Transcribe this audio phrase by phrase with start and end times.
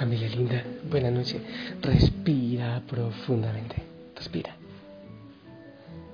[0.00, 1.38] Familia linda, buena noche.
[1.82, 3.76] Respira profundamente.
[4.16, 4.56] Respira.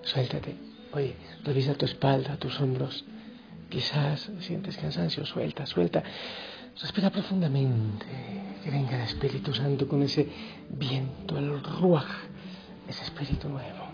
[0.02, 0.56] Suéltate.
[0.92, 1.14] Oye,
[1.44, 3.04] revisa tu espalda, tus hombros.
[3.68, 6.02] Quizás sientes cansancio, suelta, suelta.
[6.82, 8.06] Respira profundamente.
[8.64, 10.26] Que venga el Espíritu Santo con ese
[10.68, 12.08] viento, el ruaj,
[12.88, 13.86] ese espíritu nuevo.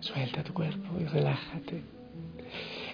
[0.00, 1.82] Suelta tu cuerpo y relájate.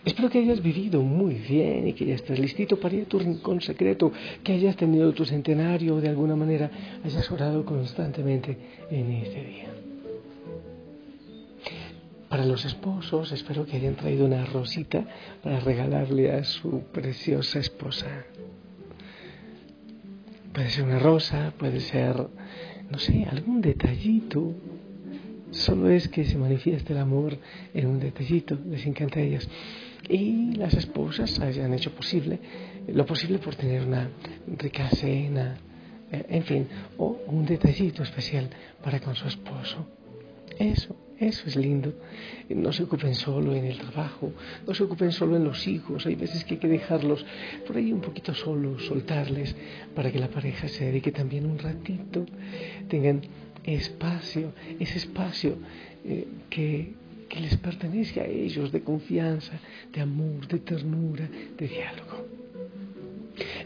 [0.05, 3.19] Espero que hayas vivido muy bien y que ya estés listito para ir a tu
[3.19, 6.71] rincón secreto, que hayas tenido tu centenario de alguna manera
[7.05, 8.57] hayas orado constantemente
[8.91, 9.69] en este día.
[12.29, 15.05] Para los esposos, espero que hayan traído una rosita
[15.43, 18.07] para regalarle a su preciosa esposa.
[20.53, 22.17] Puede ser una rosa, puede ser,
[22.91, 24.53] no sé, algún detallito.
[25.51, 27.39] Solo es que se manifieste el amor
[27.73, 29.49] en un detallito, les encanta a ellas.
[30.09, 32.39] Y las esposas hayan hecho posible,
[32.89, 34.09] lo posible por tener una
[34.56, 35.56] rica cena,
[36.11, 38.48] eh, en fin, o un detallito especial
[38.83, 39.86] para con su esposo.
[40.59, 41.92] Eso eso es lindo.
[42.48, 44.33] No se ocupen solo en el trabajo,
[44.67, 46.06] no se ocupen solo en los hijos.
[46.06, 47.25] Hay veces que hay que dejarlos
[47.67, 49.55] por ahí un poquito solos, soltarles
[49.95, 52.25] para que la pareja se dedique también un ratito,
[52.89, 53.23] tengan
[53.64, 55.56] espacio, ese espacio
[56.05, 56.95] eh, que,
[57.29, 59.61] que les pertenece a ellos de confianza,
[59.93, 62.27] de amor, de ternura, de diálogo.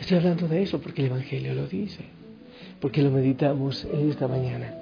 [0.00, 2.04] Estoy hablando de eso porque el Evangelio lo dice,
[2.80, 4.74] porque lo meditamos esta mañana.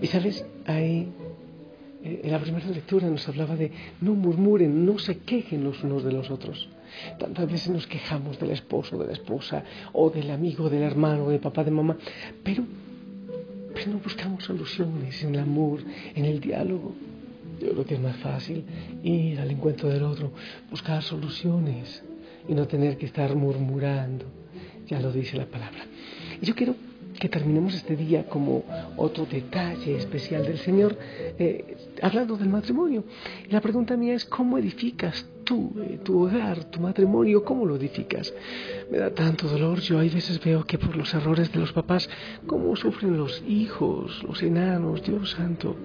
[0.00, 1.08] Y sabes, hay
[2.04, 6.02] eh, en la primera lectura nos hablaba de no murmuren, no se quejen los unos
[6.02, 6.68] de los otros.
[7.18, 11.38] Tantas veces nos quejamos del esposo, de la esposa, o del amigo, del hermano, de
[11.38, 11.96] papá, de mamá,
[12.42, 12.64] pero,
[13.72, 15.80] pero no buscamos soluciones en el amor,
[16.14, 16.94] en el diálogo.
[17.60, 18.64] Yo creo que es más fácil
[19.02, 20.32] ir al encuentro del otro,
[20.70, 22.02] buscar soluciones
[22.48, 24.26] y no tener que estar murmurando.
[24.86, 25.84] Ya lo dice la palabra.
[26.40, 26.74] Y yo quiero
[27.18, 28.64] que terminemos este día como
[28.96, 30.98] otro detalle especial del Señor,
[31.38, 33.04] eh, hablando del matrimonio.
[33.48, 35.72] Y la pregunta mía es, ¿cómo edificas tú,
[36.02, 38.32] tu hogar, tu matrimonio, cómo lo edificas?
[38.90, 42.08] Me da tanto dolor, yo hay veces veo que por los errores de los papás,
[42.46, 45.76] cómo sufren los hijos, los enanos, Dios santo.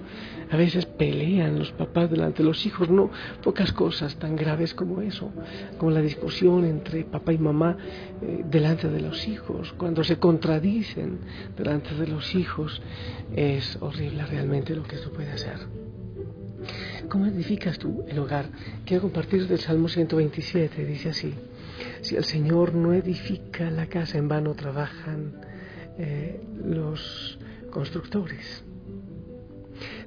[0.49, 3.09] A veces pelean los papás delante de los hijos, no
[3.43, 5.31] pocas cosas tan graves como eso,
[5.77, 7.77] como la discusión entre papá y mamá
[8.21, 11.19] eh, delante de los hijos, cuando se contradicen
[11.55, 12.81] delante de los hijos,
[13.35, 15.96] es horrible realmente lo que eso puede hacer.
[17.09, 18.49] ¿Cómo edificas tú el hogar?
[18.85, 21.33] Quiero compartir del Salmo 127, dice así,
[22.01, 25.39] si el Señor no edifica la casa, en vano trabajan
[25.97, 28.65] eh, los constructores.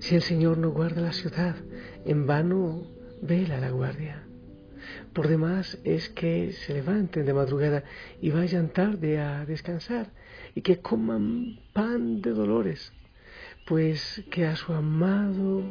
[0.00, 1.56] Si el Señor no guarda la ciudad,
[2.04, 2.86] en vano
[3.22, 4.24] vela la guardia.
[5.14, 7.82] Por demás es que se levanten de madrugada
[8.20, 10.10] y vayan tarde a descansar
[10.54, 12.92] y que coman pan de dolores,
[13.66, 15.64] pues que a su amado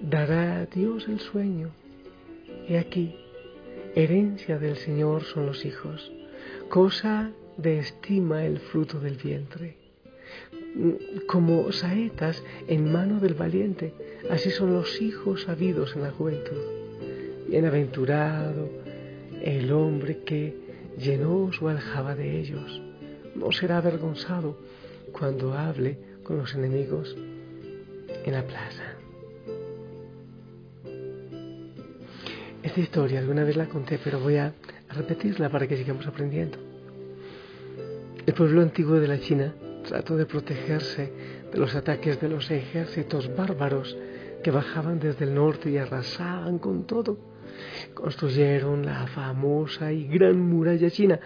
[0.00, 1.70] dará Dios el sueño.
[2.68, 3.16] Y aquí,
[3.94, 6.12] herencia del Señor son los hijos,
[6.68, 9.76] cosa de estima el fruto del vientre.
[11.26, 13.94] Como saetas en mano del valiente,
[14.30, 16.60] así son los hijos habidos en la juventud.
[17.48, 18.68] Bienaventurado
[19.42, 20.54] el hombre que
[20.98, 22.82] llenó su aljaba de ellos.
[23.34, 24.58] No será avergonzado
[25.12, 27.16] cuando hable con los enemigos
[28.24, 28.85] en la plaza.
[32.76, 34.52] Esta historia alguna vez la conté, pero voy a,
[34.90, 36.58] repetirla para que sigamos aprendiendo.
[38.26, 39.54] El pueblo antiguo de la China
[39.88, 41.10] trató de protegerse
[41.50, 43.96] de los ataques de los ejércitos bárbaros
[44.44, 47.16] que bajaban desde el norte y arrasaban con todo.
[47.94, 51.18] Construyeron la famosa y gran muralla china,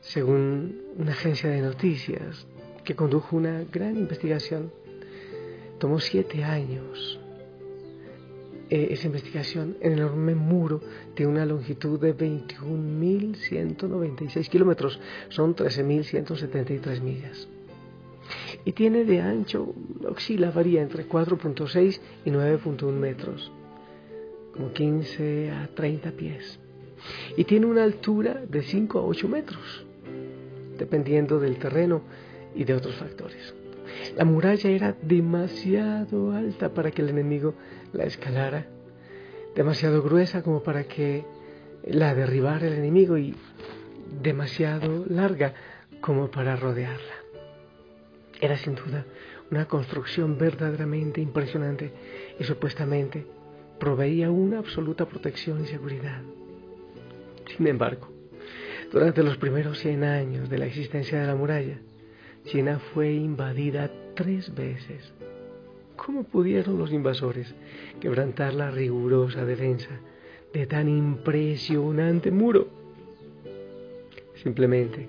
[0.00, 2.46] según una agencia de noticias
[2.82, 4.72] que condujo una gran investigación.
[5.78, 7.21] Tomó siete años
[8.72, 10.80] eh, esa investigación en el enorme muro
[11.14, 14.98] de una longitud de 21.196 kilómetros,
[15.28, 17.46] son 13.173 millas.
[18.64, 19.74] y tiene de ancho,
[20.08, 23.52] oscila, varía entre 4.6 y 9.1 metros,
[24.54, 26.58] como 15 a 30 pies,
[27.36, 29.84] y tiene una altura de 5 a 8 metros,
[30.78, 32.00] dependiendo del terreno
[32.54, 33.52] y de otros factores.
[34.16, 37.54] La muralla era demasiado alta para que el enemigo
[37.92, 38.66] la escalara,
[39.54, 41.24] demasiado gruesa como para que
[41.84, 43.34] la derribara el enemigo y
[44.22, 45.54] demasiado larga
[46.00, 47.14] como para rodearla.
[48.40, 49.06] Era sin duda
[49.50, 51.92] una construcción verdaderamente impresionante
[52.38, 53.26] y supuestamente
[53.78, 56.22] proveía una absoluta protección y seguridad.
[57.56, 58.08] Sin embargo,
[58.90, 61.78] durante los primeros 100 años de la existencia de la muralla,
[62.44, 65.12] China fue invadida tres veces.
[65.96, 67.54] ¿Cómo pudieron los invasores
[68.00, 69.90] quebrantar la rigurosa defensa
[70.52, 72.68] de tan impresionante muro?
[74.42, 75.08] Simplemente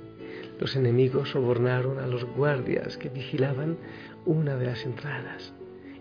[0.59, 3.77] los enemigos sobornaron a los guardias que vigilaban
[4.25, 5.53] una de las entradas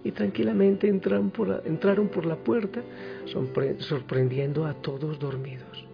[0.05, 2.83] y tranquilamente entraron por la, entraron por la puerta
[3.79, 5.87] sorprendiendo a todos dormidos.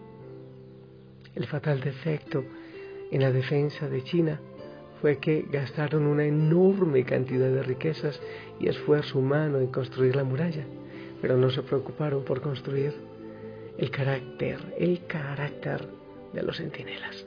[1.35, 2.45] El fatal defecto
[3.13, 4.41] en la defensa de China
[5.01, 8.21] fue que gastaron una enorme cantidad de riquezas
[8.59, 10.65] y esfuerzo humano en construir la muralla,
[11.21, 12.95] pero no se preocuparon por construir
[13.77, 15.87] el carácter, el carácter
[16.33, 17.27] de los centinelas.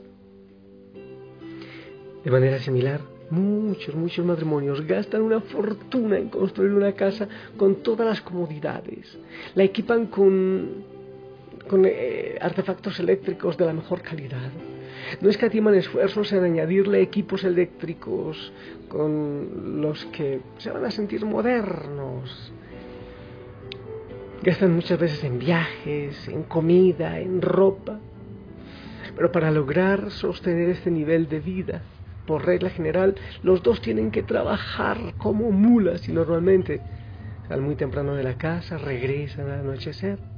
[2.24, 7.26] De manera similar, muchos, muchos matrimonios gastan una fortuna en construir una casa
[7.56, 9.18] con todas las comodidades.
[9.54, 10.84] La equipan con,
[11.68, 14.50] con eh, artefactos eléctricos de la mejor calidad
[15.20, 18.52] no escatiman esfuerzos en añadirle equipos eléctricos
[18.88, 22.52] con los que se van a sentir modernos.
[24.42, 28.00] Gastan muchas veces en viajes, en comida, en ropa.
[29.14, 31.82] Pero para lograr sostener este nivel de vida,
[32.26, 36.80] por regla general, los dos tienen que trabajar como mulas y normalmente
[37.46, 40.31] salen muy temprano de la casa, regresan al anochecer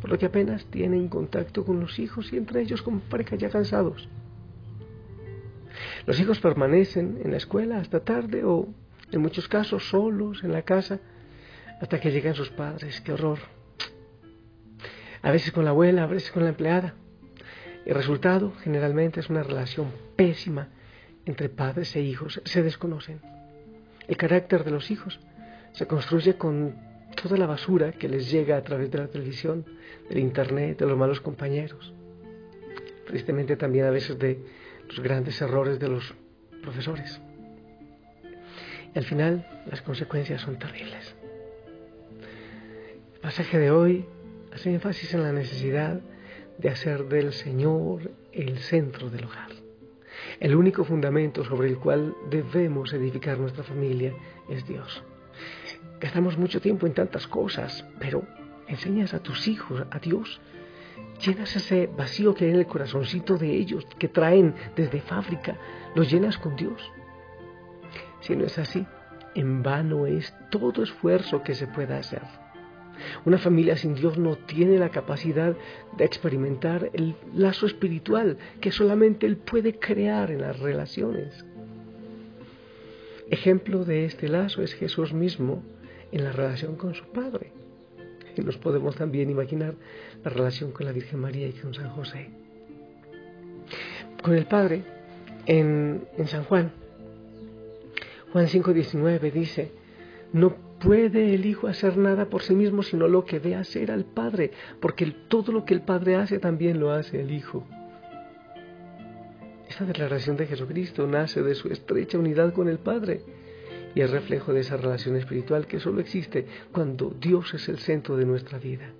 [0.00, 3.48] por lo que apenas tienen contacto con los hijos y entre ellos como pareja ya
[3.48, 4.08] cansados.
[6.06, 8.68] Los hijos permanecen en la escuela hasta tarde o,
[9.10, 11.00] en muchos casos, solos en la casa
[11.80, 13.00] hasta que llegan sus padres.
[13.00, 13.38] ¡Qué horror!
[15.22, 16.94] A veces con la abuela, a veces con la empleada.
[17.84, 20.68] El resultado generalmente es una relación pésima
[21.24, 22.40] entre padres e hijos.
[22.44, 23.20] Se desconocen.
[24.06, 25.18] El carácter de los hijos
[25.72, 26.76] se construye con
[27.24, 29.64] toda la basura que les llega a través de la televisión,
[30.10, 31.94] del internet, de los malos compañeros.
[33.06, 34.44] Tristemente también a veces de
[34.86, 36.14] los grandes errores de los
[36.60, 37.18] profesores.
[38.94, 41.16] Y al final las consecuencias son terribles.
[43.14, 44.04] El pasaje de hoy
[44.52, 46.02] hace énfasis en la necesidad
[46.58, 49.48] de hacer del Señor el centro del hogar.
[50.40, 54.12] El único fundamento sobre el cual debemos edificar nuestra familia
[54.50, 55.02] es Dios.
[56.04, 58.24] Gastamos mucho tiempo en tantas cosas, pero
[58.68, 60.38] enseñas a tus hijos a Dios.
[61.24, 65.56] Llenas ese vacío que hay en el corazoncito de ellos, que traen desde fábrica,
[65.94, 66.92] los llenas con Dios.
[68.20, 68.86] Si no es así,
[69.34, 72.20] en vano es todo esfuerzo que se pueda hacer.
[73.24, 75.56] Una familia sin Dios no tiene la capacidad
[75.96, 81.46] de experimentar el lazo espiritual que solamente Él puede crear en las relaciones.
[83.30, 85.62] Ejemplo de este lazo es Jesús mismo
[86.14, 87.50] en la relación con su Padre.
[88.36, 89.74] Y nos podemos también imaginar
[90.22, 92.30] la relación con la Virgen María y con San José.
[94.22, 94.82] Con el Padre,
[95.46, 96.72] en, en San Juan,
[98.32, 99.72] Juan 5:19 dice,
[100.32, 104.04] no puede el Hijo hacer nada por sí mismo, sino lo que ve hacer al
[104.04, 107.66] Padre, porque todo lo que el Padre hace también lo hace el Hijo.
[109.68, 113.22] Esta declaración de Jesucristo nace de su estrecha unidad con el Padre
[113.94, 118.16] y es reflejo de esa relación espiritual que solo existe cuando Dios es el centro
[118.16, 118.90] de nuestra vida.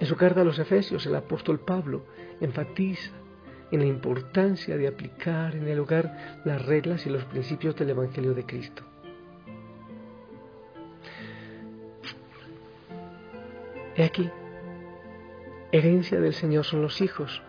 [0.00, 2.06] En su carta a los Efesios, el apóstol Pablo
[2.40, 3.12] enfatiza
[3.70, 8.34] en la importancia de aplicar en el hogar las reglas y los principios del Evangelio
[8.34, 8.82] de Cristo.
[13.96, 14.28] He aquí,
[15.70, 17.42] herencia del Señor son los hijos,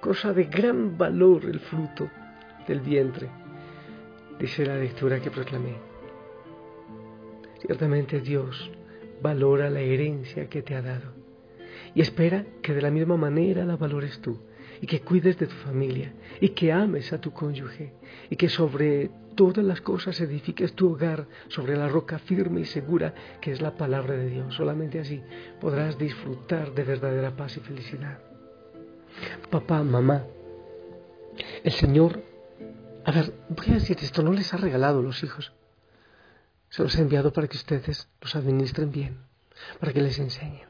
[0.00, 2.08] cosa de gran valor el fruto
[2.66, 3.28] del vientre
[4.42, 5.76] dice la lectura que proclamé.
[7.60, 8.72] Ciertamente Dios
[9.22, 11.12] valora la herencia que te ha dado
[11.94, 14.40] y espera que de la misma manera la valores tú
[14.80, 17.92] y que cuides de tu familia y que ames a tu cónyuge
[18.30, 23.14] y que sobre todas las cosas edifiques tu hogar sobre la roca firme y segura
[23.40, 24.56] que es la palabra de Dios.
[24.56, 25.22] Solamente así
[25.60, 28.18] podrás disfrutar de verdadera paz y felicidad.
[29.50, 30.24] Papá, mamá,
[31.62, 32.31] el Señor
[33.04, 35.52] A ver, voy a decir esto, no les ha regalado los hijos.
[36.70, 39.18] Se los ha enviado para que ustedes los administren bien,
[39.80, 40.68] para que les enseñen.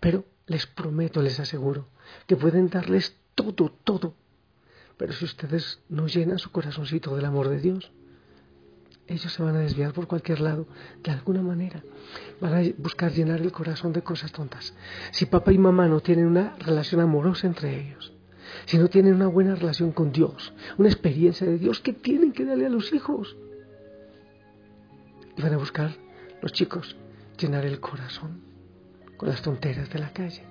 [0.00, 1.88] Pero les prometo, les aseguro,
[2.26, 4.14] que pueden darles todo, todo.
[4.96, 7.92] Pero si ustedes no llenan su corazoncito del amor de Dios,
[9.06, 10.66] ellos se van a desviar por cualquier lado,
[11.02, 11.82] de alguna manera.
[12.40, 14.74] Van a buscar llenar el corazón de cosas tontas.
[15.10, 18.12] Si papá y mamá no tienen una relación amorosa entre ellos,
[18.66, 22.44] si no tienen una buena relación con Dios, una experiencia de Dios, ¿qué tienen que
[22.44, 23.36] darle a los hijos?
[25.36, 25.96] Y van a buscar
[26.42, 26.96] los chicos
[27.38, 28.42] llenar el corazón
[29.16, 30.42] con las tonteras de la calle.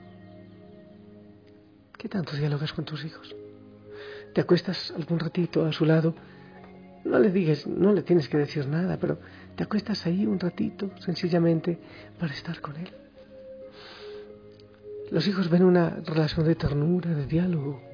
[1.98, 3.36] ¿Qué tanto dialogas con tus hijos?
[4.34, 6.16] ¿Te acuestas algún ratito a su lado?
[7.04, 9.20] No le digas, no le tienes que decir nada, pero
[9.56, 11.80] te acuestas ahí un ratito, sencillamente,
[12.20, 12.92] para estar con él.
[15.12, 17.89] Los hijos ven una relación de ternura, de diálogo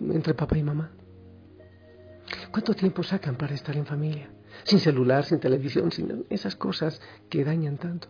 [0.00, 0.90] entre papá y mamá.
[2.50, 4.30] ¿Cuánto tiempo sacan para estar en familia?
[4.64, 8.08] Sin celular, sin televisión, sin esas cosas que dañan tanto.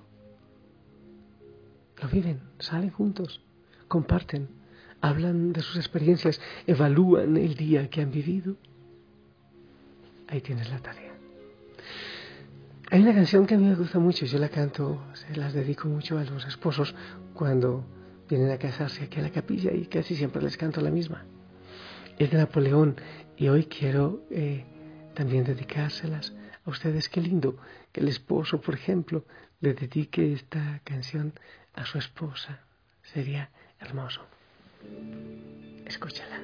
[2.01, 3.43] Lo viven, salen juntos,
[3.89, 4.49] comparten,
[5.01, 8.57] hablan de sus experiencias, evalúan el día que han vivido.
[10.29, 11.13] Ahí tienes la tarea.
[12.91, 15.87] Hay una canción que a mí me gusta mucho, yo la canto, se las dedico
[15.89, 16.95] mucho a los esposos
[17.35, 17.85] cuando
[18.29, 21.25] vienen a casarse aquí a la capilla y casi siempre les canto la misma.
[22.21, 22.97] Es de Napoleón
[23.39, 24.63] y hoy quiero eh,
[25.15, 26.35] también dedicárselas
[26.67, 27.09] a ustedes.
[27.09, 27.57] Qué lindo
[27.93, 29.25] que el esposo, por ejemplo,
[29.63, 31.33] le dedique esta canción
[31.73, 32.61] a su esposa.
[33.03, 33.49] Sería
[33.81, 34.21] hermoso.
[35.87, 36.41] Escúchala.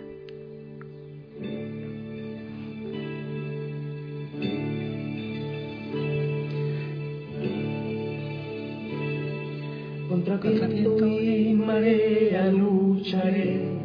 [10.08, 13.75] Contra viento y marea lucharé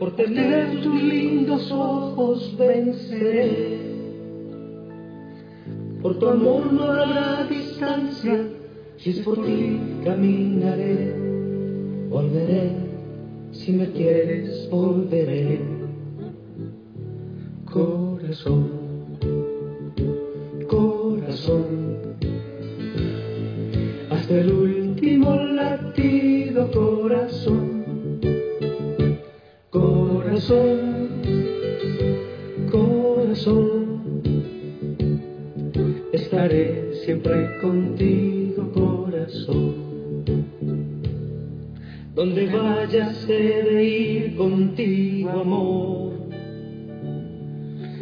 [0.00, 3.78] por tener tus lindos ojos venceré.
[6.00, 8.48] Por tu amor no habrá distancia,
[8.96, 11.14] si es por ti caminaré,
[12.08, 12.70] volveré,
[13.52, 15.60] si me quieres volveré.
[17.70, 18.70] Corazón,
[20.66, 21.64] corazón,
[24.08, 27.59] hasta el último latido corazón,
[30.50, 31.08] corazón,
[32.72, 34.00] corazón,
[36.12, 39.90] estaré siempre contigo, corazón.
[42.16, 46.12] Donde vayas he de ir contigo, amor.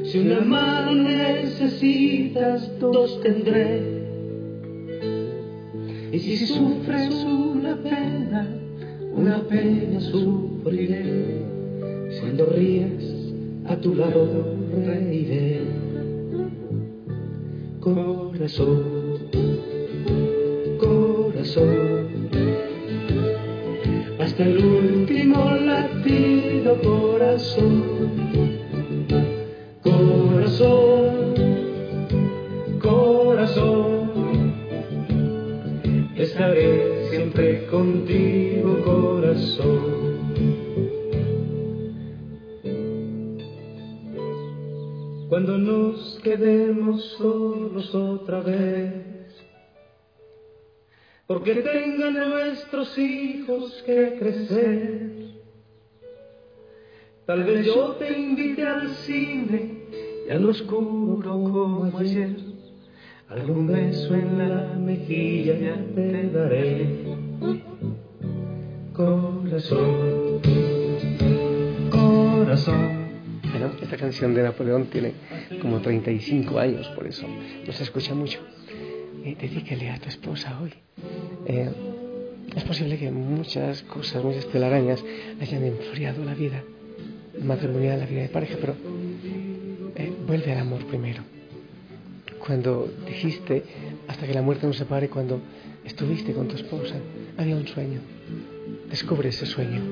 [0.05, 3.99] Si una mano necesitas, dos tendré.
[6.13, 8.49] Y si sufres una pena,
[9.15, 11.48] una pena sufriré.
[12.21, 13.33] Cuando ríes,
[13.67, 14.57] a tu lado
[14.87, 15.61] reiré.
[17.81, 18.83] Corazón,
[20.79, 22.07] corazón,
[24.19, 27.85] hasta el último latido, corazón,
[47.95, 48.93] otra vez,
[51.27, 55.09] porque tengan nuestros hijos que crecer.
[57.27, 59.83] Tal vez yo te invite al cine
[60.27, 62.37] y al oscuro como ayer,
[63.29, 67.05] algún beso en la mejilla ya te daré.
[68.95, 70.41] Corazón,
[71.91, 72.98] corazón.
[73.59, 75.15] Bueno, esta canción de Napoleón tiene
[75.61, 78.39] como 35 años, por eso no se escucha mucho.
[79.25, 80.73] Eh, dedíquele a tu esposa hoy.
[81.45, 81.69] Eh,
[82.55, 85.05] es posible que muchas cosas, muchas telarañas
[85.41, 86.63] hayan enfriado la vida
[87.43, 88.77] matrimonial, la vida de pareja, pero
[89.97, 91.25] eh, vuelve al amor primero.
[92.39, 93.65] Cuando dijiste,
[94.07, 95.41] hasta que la muerte nos separe, cuando
[95.85, 96.95] estuviste con tu esposa,
[97.37, 97.99] había un sueño.
[98.89, 99.83] Descubre ese sueño.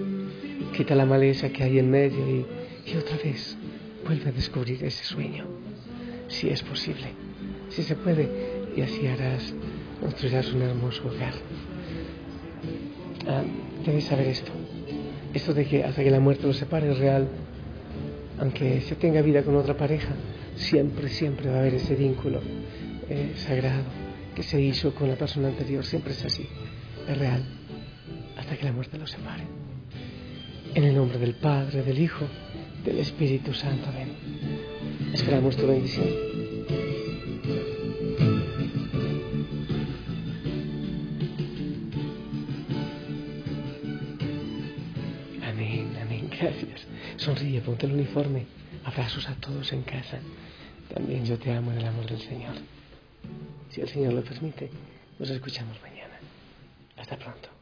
[0.73, 2.47] Quita la maleza que hay en medio y,
[2.87, 3.57] y otra vez
[4.05, 5.45] vuelve a descubrir ese sueño.
[6.29, 7.09] Si es posible,
[7.69, 8.29] si se puede,
[8.77, 9.55] y así harás,
[10.01, 11.35] construirás un hermoso hogar.
[13.29, 13.43] Ah,
[13.85, 14.53] debes saber esto.
[15.35, 17.29] Esto de que hasta que la muerte los separe es real.
[18.39, 20.15] Aunque se tenga vida con otra pareja,
[20.57, 22.41] siempre, siempre va a haber ese vínculo
[23.09, 23.85] eh, sagrado
[24.35, 25.85] que se hizo con la persona anterior.
[25.85, 26.47] Siempre es así.
[27.09, 27.45] Es real.
[28.37, 29.45] Hasta que la muerte los separe.
[30.75, 32.27] En el nombre del Padre, del Hijo,
[32.87, 33.91] del Espíritu Santo.
[33.93, 35.13] Ven.
[35.13, 36.07] Esperamos tu bendición.
[45.43, 46.87] Amén, amén, gracias.
[47.17, 48.47] Sonríe, ponte el uniforme.
[48.85, 50.19] Abrazos a todos en casa.
[50.95, 52.55] También yo te amo en el amor del Señor.
[53.71, 54.71] Si el Señor lo permite,
[55.19, 56.15] nos escuchamos mañana.
[56.97, 57.56] Hasta pronto.